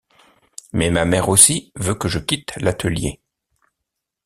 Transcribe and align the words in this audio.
Mais 0.73 0.89
ma 0.89 1.05
mère 1.05 1.29
aussi 1.29 1.71
veut 1.75 1.93
que 1.93 2.07
je 2.07 2.17
quitte 2.17 2.53
l’atelier. 2.57 3.19